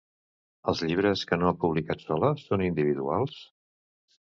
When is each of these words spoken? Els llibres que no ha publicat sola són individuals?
Els 0.71 0.79
llibres 0.91 1.21
que 1.33 1.39
no 1.41 1.51
ha 1.51 1.59
publicat 1.65 2.03
sola 2.07 2.33
són 2.47 2.65
individuals? 2.71 3.39